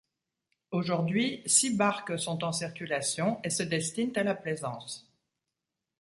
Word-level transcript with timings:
Aujourd'hui, 0.71 1.43
six 1.45 1.77
barques 1.77 2.17
sont 2.19 2.43
en 2.43 2.51
circulation 2.51 3.39
et 3.43 3.51
se 3.51 3.61
destinent 3.61 4.13
à 4.15 4.23
la 4.23 4.33
plaisance. 4.33 5.07